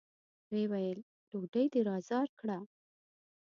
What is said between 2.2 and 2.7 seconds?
کړه!